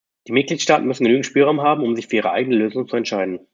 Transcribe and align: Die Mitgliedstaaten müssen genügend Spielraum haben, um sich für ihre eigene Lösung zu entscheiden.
Die 0.27 0.31
Mitgliedstaaten 0.31 0.87
müssen 0.87 1.03
genügend 1.03 1.27
Spielraum 1.27 1.61
haben, 1.61 1.83
um 1.83 1.95
sich 1.95 2.07
für 2.07 2.15
ihre 2.15 2.31
eigene 2.31 2.55
Lösung 2.55 2.87
zu 2.87 2.95
entscheiden. 2.95 3.39